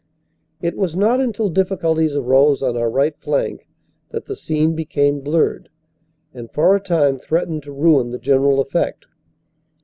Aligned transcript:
It 0.63 0.75
was 0.75 0.95
not 0.95 1.21
until 1.21 1.47
difficulties 1.47 2.15
arose 2.15 2.63
on 2.63 2.75
our 2.75 2.89
right 2.89 3.15
flank 3.19 3.67
that 4.09 4.25
the 4.25 4.35
scene 4.35 4.73
became 4.73 5.21
blurred, 5.21 5.69
and 6.33 6.49
for 6.51 6.75
a 6.75 6.79
time 6.81 7.19
threatened 7.19 7.61
to 7.65 7.71
ruin 7.71 8.09
the 8.09 8.17
general 8.17 8.59
effect. 8.61 9.05